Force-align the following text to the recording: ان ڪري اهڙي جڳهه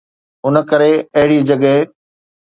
ان 0.45 0.55
ڪري 0.69 0.93
اهڙي 1.17 1.37
جڳهه 1.47 1.75